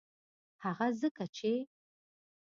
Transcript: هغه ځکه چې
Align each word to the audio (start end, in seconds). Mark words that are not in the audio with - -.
هغه 0.63 0.87
ځکه 1.01 1.25
چې 1.35 1.51